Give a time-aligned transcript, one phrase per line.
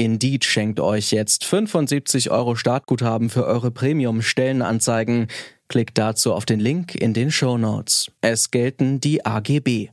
[0.00, 5.26] Indeed schenkt euch jetzt 75 Euro Startguthaben für eure Premium-Stellenanzeigen.
[5.68, 8.10] Klickt dazu auf den Link in den Show Notes.
[8.22, 9.90] Es gelten die AGB.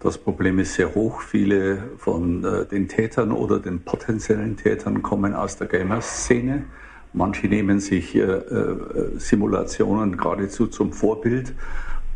[0.00, 1.20] Das Problem ist sehr hoch.
[1.20, 6.64] Viele von äh, den Tätern oder den potenziellen Tätern kommen aus der Gamer-Szene.
[7.12, 11.54] Manche nehmen sich äh, äh, Simulationen geradezu zum Vorbild.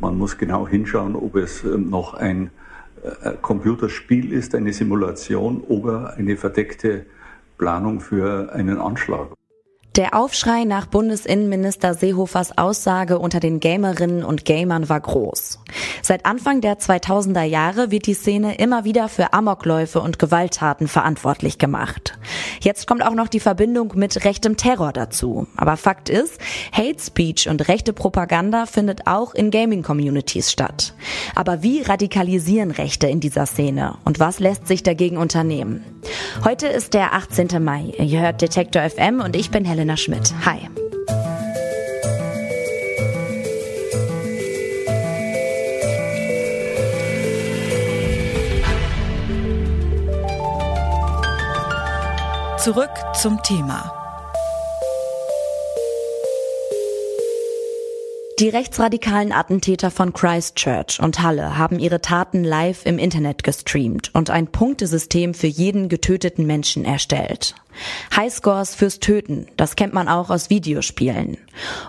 [0.00, 2.50] Man muss genau hinschauen, ob es ähm, noch ein
[3.42, 7.06] Computerspiel ist, eine Simulation oder eine verdeckte
[7.58, 9.28] Planung für einen Anschlag.
[9.96, 15.60] Der Aufschrei nach Bundesinnenminister Seehofers Aussage unter den Gamerinnen und Gamern war groß.
[16.02, 21.58] Seit Anfang der 2000er Jahre wird die Szene immer wieder für Amokläufe und Gewalttaten verantwortlich
[21.58, 22.18] gemacht.
[22.60, 25.46] Jetzt kommt auch noch die Verbindung mit rechtem Terror dazu.
[25.56, 26.40] Aber Fakt ist,
[26.72, 30.94] Hate Speech und rechte Propaganda findet auch in Gaming-Communities statt.
[31.36, 35.84] Aber wie radikalisieren Rechte in dieser Szene und was lässt sich dagegen unternehmen?
[36.44, 37.62] Heute ist der 18.
[37.62, 37.94] Mai.
[37.98, 40.34] Ihr hört Detektor FM und ich bin Helen Elena Schmidt.
[40.46, 40.66] Hi.
[52.58, 52.88] Zurück
[53.20, 54.03] zum Thema.
[58.40, 64.28] Die rechtsradikalen Attentäter von Christchurch und Halle haben ihre Taten live im Internet gestreamt und
[64.28, 67.54] ein Punktesystem für jeden getöteten Menschen erstellt.
[68.16, 71.38] Highscores fürs Töten, das kennt man auch aus Videospielen.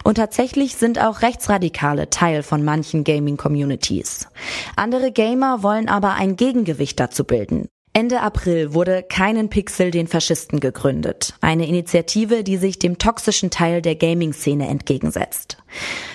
[0.04, 4.28] Und tatsächlich sind auch Rechtsradikale Teil von manchen Gaming-Communities.
[4.76, 10.60] Andere Gamer wollen aber ein Gegengewicht dazu bilden Ende April wurde Keinen Pixel den Faschisten
[10.60, 11.34] gegründet.
[11.40, 15.56] Eine Initiative, die sich dem toxischen Teil der Gaming-Szene entgegensetzt.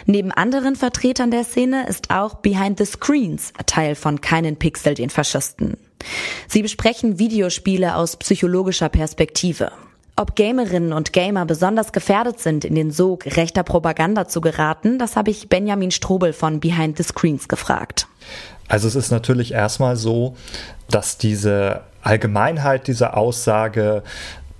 [0.04, 5.08] Neben anderen Vertretern der Szene ist auch Behind the Screens Teil von Keinen Pixel den
[5.08, 5.78] Faschisten.
[6.48, 9.72] Sie besprechen Videospiele aus psychologischer Perspektive.
[10.16, 15.16] Ob Gamerinnen und Gamer besonders gefährdet sind, in den Sog rechter Propaganda zu geraten, das
[15.16, 18.06] habe ich Benjamin Strobel von Behind the Screens gefragt.
[18.70, 20.36] Also es ist natürlich erstmal so,
[20.88, 24.04] dass diese Allgemeinheit dieser Aussage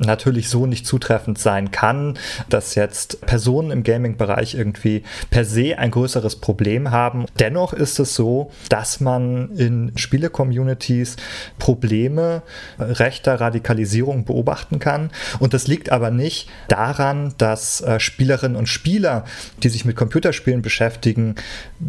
[0.00, 2.18] natürlich so nicht zutreffend sein kann,
[2.48, 7.26] dass jetzt Personen im Gaming-Bereich irgendwie per se ein größeres Problem haben.
[7.38, 11.16] Dennoch ist es so, dass man in Spiele-Communities
[11.58, 12.42] Probleme
[12.78, 15.10] rechter Radikalisierung beobachten kann.
[15.38, 19.24] Und das liegt aber nicht daran, dass äh, Spielerinnen und Spieler,
[19.62, 21.34] die sich mit Computerspielen beschäftigen,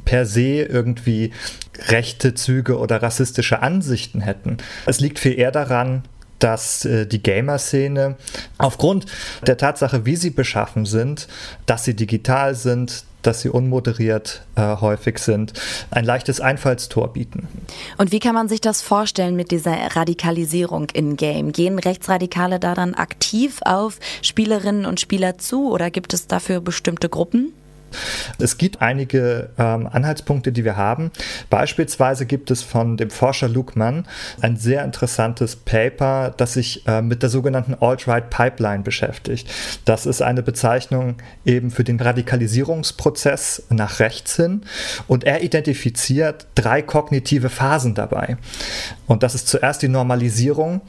[0.06, 1.32] per se irgendwie
[1.88, 4.58] rechte Züge oder rassistische Ansichten hätten.
[4.86, 6.04] Es liegt viel eher daran,
[6.42, 8.16] dass äh, die Gamer-Szene
[8.58, 9.06] aufgrund
[9.48, 11.28] der Tatsache, wie sie beschaffen sind,
[11.66, 15.54] dass sie digital sind, dass sie unmoderiert äh, häufig sind,
[15.92, 17.48] ein leichtes Einfallstor bieten.
[17.98, 21.52] Und wie kann man sich das vorstellen mit dieser Radikalisierung in Game?
[21.52, 27.10] Gehen Rechtsradikale da dann aktiv auf Spielerinnen und Spieler zu oder gibt es dafür bestimmte
[27.10, 27.54] Gruppen?
[28.40, 31.12] Es gibt einige ähm, Anhaltspunkte, die wir haben.
[31.50, 34.06] Beispielsweise gibt es von dem Forscher Luke Mann
[34.42, 39.50] ein sehr interessantes Paper, das sich äh, mit der sogenannten Alt-Right Pipeline beschäftigt.
[39.86, 41.16] Das ist eine Bezeichnung
[41.46, 44.62] eben für den Radikalisierungsprozess nach rechts hin
[45.08, 48.38] und er identifiziert drei kognitive Phasen dabei.
[49.08, 50.82] Und das ist zuerst die Normalisierung,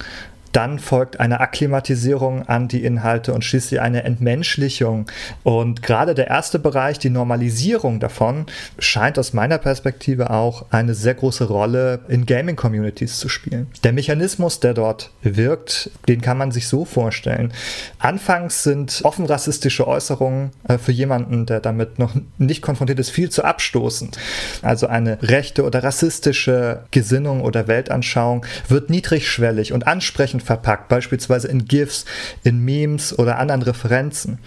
[0.53, 5.07] dann folgt eine Akklimatisierung an die Inhalte und schließlich eine Entmenschlichung.
[5.43, 8.47] Und gerade der erste Bereich, die Normalisierung davon,
[8.79, 13.69] scheint aus meiner Perspektive auch eine sehr große Rolle in Gaming-Communities zu spielen.
[13.83, 17.53] Der Mechanismus, der dort wirkt, den kann man sich so vorstellen.
[17.99, 23.31] Anfangs sind offen rassistische Äußerungen äh, für jemanden, der damit noch nicht konfrontiert ist, viel
[23.31, 24.19] zu abstoßend.
[24.61, 31.65] Also eine rechte oder rassistische Gesinnung oder Weltanschauung wird niedrigschwellig und ansprechend verpackt, beispielsweise in
[31.65, 32.05] GIFs,
[32.45, 34.39] in Memes oder anderen Referenzen.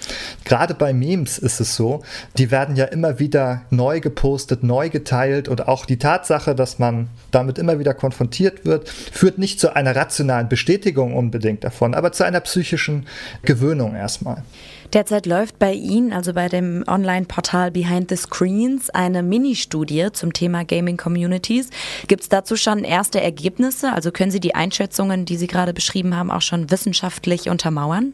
[0.43, 2.03] Gerade bei Memes ist es so,
[2.37, 7.09] die werden ja immer wieder neu gepostet, neu geteilt und auch die Tatsache, dass man
[7.31, 12.23] damit immer wieder konfrontiert wird, führt nicht zu einer rationalen Bestätigung unbedingt davon, aber zu
[12.23, 13.07] einer psychischen
[13.43, 14.43] Gewöhnung erstmal.
[14.93, 20.63] Derzeit läuft bei Ihnen, also bei dem Online-Portal Behind the Screens, eine Mini-Studie zum Thema
[20.63, 21.69] Gaming Communities.
[22.07, 23.91] Gibt es dazu schon erste Ergebnisse?
[23.93, 28.13] Also können Sie die Einschätzungen, die Sie gerade beschrieben haben, auch schon wissenschaftlich untermauern?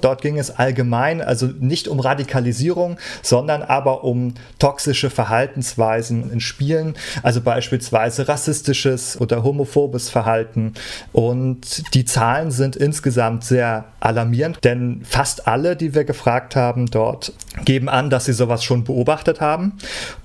[0.00, 6.94] Dort ging es allgemein, also nicht um Radikalisierung, sondern aber um toxische Verhaltensweisen in Spielen,
[7.22, 10.74] also beispielsweise rassistisches oder homophobes Verhalten.
[11.12, 17.32] Und die Zahlen sind insgesamt sehr alarmierend, denn fast alle, die wir gefragt haben, dort
[17.64, 19.74] geben an, dass sie sowas schon beobachtet haben.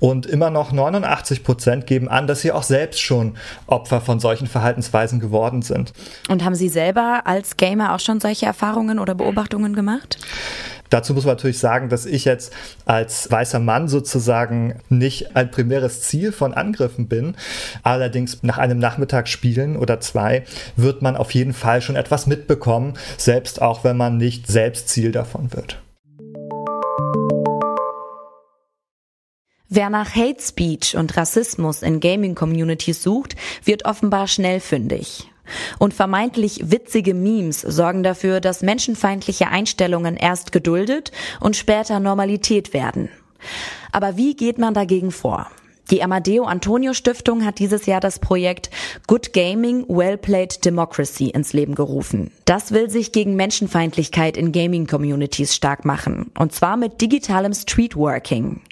[0.00, 3.36] Und immer noch 89 Prozent geben an, dass sie auch selbst schon
[3.68, 5.92] Opfer von solchen Verhaltensweisen geworden sind.
[6.28, 10.18] Und haben Sie selber als Gamer auch schon solche Erfahrungen oder Beobachtungen gemacht?
[10.90, 12.52] Dazu muss man natürlich sagen, dass ich jetzt
[12.84, 17.36] als weißer Mann sozusagen nicht ein primäres Ziel von Angriffen bin.
[17.82, 20.44] Allerdings nach einem Nachmittag spielen oder zwei
[20.76, 25.12] wird man auf jeden Fall schon etwas mitbekommen, selbst auch wenn man nicht selbst Ziel
[25.12, 25.78] davon wird.
[29.68, 33.34] Wer nach Hate Speech und Rassismus in Gaming-Communities sucht,
[33.64, 35.28] wird offenbar schnell fündig.
[35.78, 43.08] Und vermeintlich witzige Memes sorgen dafür, dass menschenfeindliche Einstellungen erst geduldet und später Normalität werden.
[43.92, 45.48] Aber wie geht man dagegen vor?
[45.90, 48.70] Die Amadeo Antonio Stiftung hat dieses Jahr das Projekt
[49.06, 52.32] Good Gaming, Well Played Democracy ins Leben gerufen.
[52.44, 56.32] Das will sich gegen Menschenfeindlichkeit in Gaming-Communities stark machen.
[56.36, 58.62] Und zwar mit digitalem Streetworking.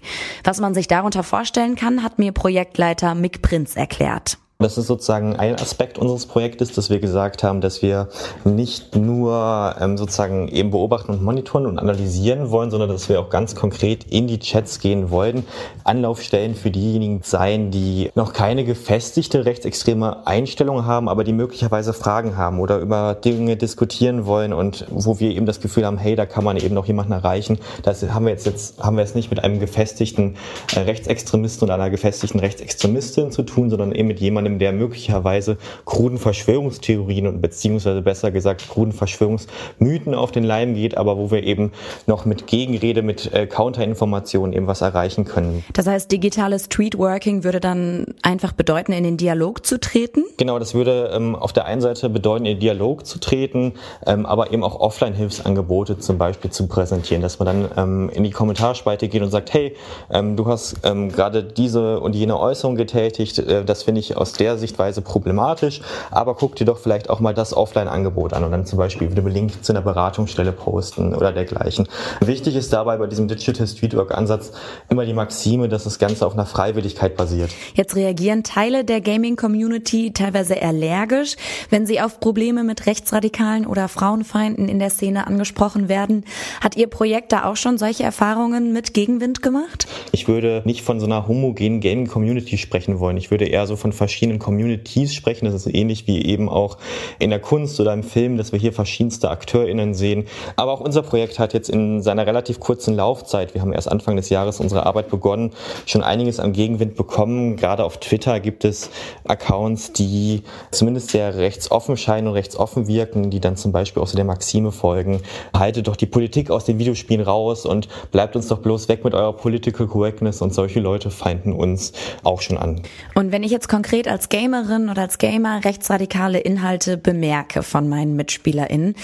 [0.42, 4.38] Was man sich darunter vorstellen kann, hat mir Projektleiter Mick Prinz erklärt.
[4.64, 8.08] Das ist sozusagen ein Aspekt unseres Projektes, dass wir gesagt haben, dass wir
[8.44, 13.28] nicht nur ähm, sozusagen eben beobachten und monitoren und analysieren wollen, sondern dass wir auch
[13.28, 15.44] ganz konkret in die Chats gehen wollen,
[15.84, 22.38] Anlaufstellen für diejenigen sein, die noch keine gefestigte rechtsextreme Einstellung haben, aber die möglicherweise Fragen
[22.38, 26.24] haben oder über Dinge diskutieren wollen und wo wir eben das Gefühl haben, hey, da
[26.24, 27.58] kann man eben noch jemanden erreichen.
[27.82, 30.36] Das haben wir jetzt, jetzt haben wir es nicht mit einem gefestigten
[30.74, 35.56] äh, Rechtsextremisten oder einer gefestigten Rechtsextremistin zu tun, sondern eben mit jemandem, jemandem, der möglicherweise
[35.84, 41.42] kruden Verschwörungstheorien und beziehungsweise besser gesagt kruden Verschwörungsmythen auf den Leim geht, aber wo wir
[41.44, 41.72] eben
[42.06, 45.64] noch mit Gegenrede, mit äh, Counterinformationen eben was erreichen können.
[45.72, 50.24] Das heißt, digitales Streetworking würde dann einfach bedeuten, in den Dialog zu treten?
[50.36, 53.74] Genau, das würde ähm, auf der einen Seite bedeuten, in den Dialog zu treten,
[54.06, 58.30] ähm, aber eben auch Offline-Hilfsangebote zum Beispiel zu präsentieren, dass man dann ähm, in die
[58.30, 59.74] Kommentarspalte geht und sagt, hey,
[60.10, 64.33] ähm, du hast ähm, gerade diese und jene Äußerung getätigt, äh, das finde ich aus
[64.40, 68.66] der Sichtweise problematisch, aber guck dir doch vielleicht auch mal das Offline-Angebot an und dann
[68.66, 71.88] zum Beispiel wieder einen Link zu einer Beratungsstelle posten oder dergleichen.
[72.20, 74.52] Wichtig ist dabei bei diesem Digital Streetwork-Ansatz
[74.88, 77.50] immer die Maxime, dass das Ganze auf einer Freiwilligkeit basiert.
[77.74, 81.36] Jetzt reagieren Teile der Gaming-Community teilweise allergisch,
[81.70, 86.24] wenn sie auf Probleme mit Rechtsradikalen oder Frauenfeinden in der Szene angesprochen werden.
[86.60, 89.86] Hat Ihr Projekt da auch schon solche Erfahrungen mit Gegenwind gemacht?
[90.12, 93.16] Ich würde nicht von so einer homogenen Gaming-Community sprechen wollen.
[93.16, 95.44] Ich würde eher so von verschiedenen verschiedenen Communities sprechen.
[95.44, 96.78] Das ist ähnlich wie eben auch
[97.18, 100.24] in der Kunst oder im Film, dass wir hier verschiedenste AkteurInnen sehen.
[100.56, 104.16] Aber auch unser Projekt hat jetzt in seiner relativ kurzen Laufzeit, wir haben erst Anfang
[104.16, 105.52] des Jahres unsere Arbeit begonnen,
[105.84, 107.56] schon einiges an Gegenwind bekommen.
[107.56, 108.90] Gerade auf Twitter gibt es
[109.24, 114.16] Accounts, die zumindest sehr rechtsoffen scheinen und rechtsoffen wirken, die dann zum Beispiel auch so
[114.16, 115.20] der Maxime folgen,
[115.54, 119.12] haltet doch die Politik aus den Videospielen raus und bleibt uns doch bloß weg mit
[119.12, 121.92] eurer Political Correctness und solche Leute feinden uns
[122.22, 122.80] auch schon an.
[123.14, 128.14] Und wenn ich jetzt konkret als Gamerin oder als Gamer rechtsradikale Inhalte bemerke von meinen
[128.14, 128.94] MitspielerInnen,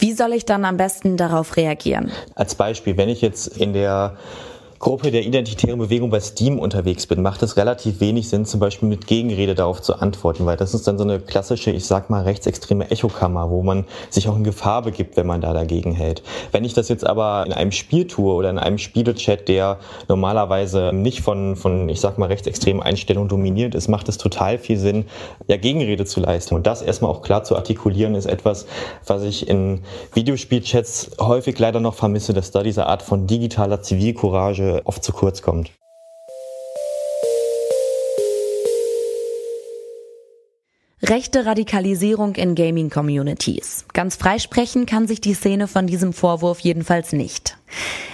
[0.00, 2.10] wie soll ich dann am besten darauf reagieren?
[2.34, 4.16] Als Beispiel, wenn ich jetzt in der
[4.86, 8.88] Gruppe der identitären Bewegung bei Steam unterwegs bin, macht es relativ wenig Sinn, zum Beispiel
[8.88, 12.22] mit Gegenrede darauf zu antworten, weil das ist dann so eine klassische, ich sag mal,
[12.22, 16.22] rechtsextreme Echokammer, wo man sich auch in Gefahr begibt, wenn man da dagegen hält.
[16.52, 20.92] Wenn ich das jetzt aber in einem Spiel tue oder in einem Spielechat, der normalerweise
[20.92, 25.06] nicht von, von ich sag mal, rechtsextremen Einstellungen dominiert ist, macht es total viel Sinn,
[25.48, 26.54] ja, Gegenrede zu leisten.
[26.54, 28.66] Und das erstmal auch klar zu artikulieren, ist etwas,
[29.04, 29.80] was ich in
[30.14, 35.42] Videospielchats häufig leider noch vermisse, dass da diese Art von digitaler Zivilcourage oft zu kurz
[35.42, 35.70] kommt.
[41.02, 43.84] Rechte Radikalisierung in Gaming-Communities.
[43.92, 47.58] Ganz freisprechen kann sich die Szene von diesem Vorwurf jedenfalls nicht.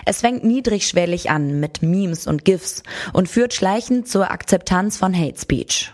[0.04, 5.40] Es fängt niedrigschwellig an mit Memes und GIFs und führt schleichend zur Akzeptanz von Hate
[5.40, 5.92] Speech.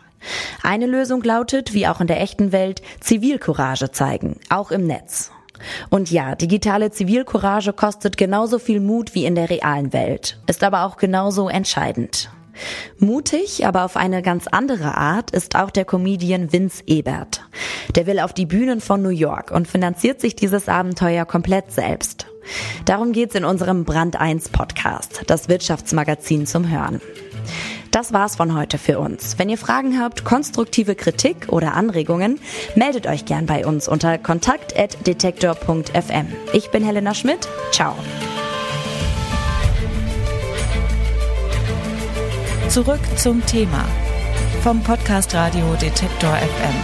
[0.62, 5.30] Eine Lösung lautet, wie auch in der echten Welt, Zivilcourage zeigen, auch im Netz.
[5.90, 10.84] Und ja, digitale Zivilcourage kostet genauso viel Mut wie in der realen Welt, ist aber
[10.84, 12.30] auch genauso entscheidend.
[12.98, 17.42] Mutig, aber auf eine ganz andere Art ist auch der Comedian Vince Ebert.
[17.94, 22.26] Der will auf die Bühnen von New York und finanziert sich dieses Abenteuer komplett selbst.
[22.84, 27.00] Darum geht's in unserem Brand 1 Podcast, das Wirtschaftsmagazin zum Hören.
[27.90, 29.38] Das war's von heute für uns.
[29.38, 32.38] Wenn ihr Fragen habt, konstruktive Kritik oder Anregungen,
[32.74, 36.26] meldet euch gern bei uns unter kontakt.detektor.fm.
[36.52, 37.48] Ich bin Helena Schmidt.
[37.72, 37.94] Ciao.
[42.68, 43.84] Zurück zum Thema
[44.62, 46.74] vom Podcast Radio Detektor FM.